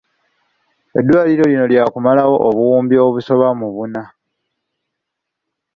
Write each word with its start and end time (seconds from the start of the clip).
Eddwaliro 0.99 1.43
lino 1.51 1.65
lyakumalawo 1.71 2.35
obuwumbi 2.49 2.95
obusoba 3.05 3.47
mu 3.59 3.67
buna. 3.75 4.03